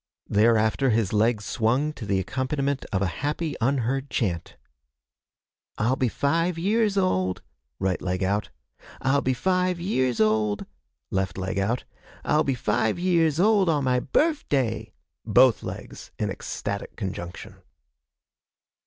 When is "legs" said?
1.13-1.45, 15.61-16.09